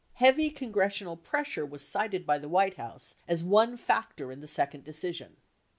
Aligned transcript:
Heavy 0.13 0.49
Congressional 0.49 1.15
pressure 1.15 1.63
was 1.63 1.87
cited 1.87 2.25
by 2.25 2.39
the 2.39 2.49
White 2.49 2.73
House 2.77 3.13
as 3.27 3.43
one 3.43 3.77
factor 3.77 4.31
in 4.31 4.39
the 4.41 4.47
second 4.47 4.83
decision. 4.83 5.35